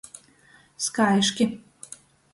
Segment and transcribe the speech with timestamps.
[0.85, 1.49] Skaiški.